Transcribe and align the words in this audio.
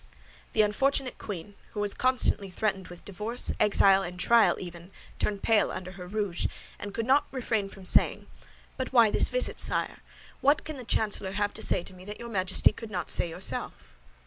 The 0.53 0.63
unfortunate 0.63 1.19
queen, 1.19 1.53
who 1.73 1.79
was 1.79 1.93
constantly 1.93 2.49
threatened 2.49 2.87
with 2.87 3.05
divorce, 3.05 3.51
exile, 3.59 4.01
and 4.01 4.19
trial 4.19 4.57
even, 4.59 4.89
turned 5.19 5.43
pale 5.43 5.69
under 5.69 5.91
her 5.91 6.07
rouge, 6.07 6.47
and 6.79 6.91
could 6.91 7.05
not 7.05 7.27
refrain 7.31 7.69
from 7.69 7.85
saying, 7.85 8.25
"But 8.77 8.91
why 8.91 9.11
this 9.11 9.29
visit, 9.29 9.59
sire? 9.59 9.99
What 10.39 10.63
can 10.63 10.77
the 10.77 10.85
chancellor 10.85 11.33
have 11.33 11.53
to 11.53 11.61
say 11.61 11.83
to 11.83 11.93
me 11.93 12.03
that 12.05 12.19
your 12.19 12.29
Majesty 12.29 12.73
could 12.73 12.89
not 12.89 13.11
say 13.11 13.29
yourself?" 13.29 13.95